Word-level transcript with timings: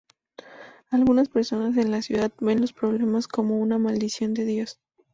Algunas 0.89 1.29
personas 1.29 1.77
en 1.77 1.91
la 1.91 2.01
ciudad 2.01 2.31
ven 2.39 2.59
los 2.59 2.73
problemas 2.73 3.27
como 3.27 3.59
una 3.59 3.77
maldición 3.77 4.33
de 4.33 4.45
Dios. 4.45 4.79